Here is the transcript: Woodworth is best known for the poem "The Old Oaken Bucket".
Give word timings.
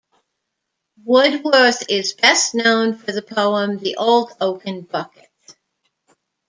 Woodworth 1.05 1.85
is 1.87 2.13
best 2.13 2.55
known 2.55 2.97
for 2.97 3.11
the 3.11 3.21
poem 3.21 3.77
"The 3.77 3.97
Old 3.97 4.31
Oaken 4.41 4.81
Bucket". 4.81 5.29